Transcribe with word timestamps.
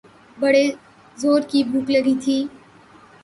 بڑے 0.39 0.65
زورکی 1.21 1.59
بھوک 1.69 1.87
لگی 1.95 2.15
تھی۔ 2.23 2.37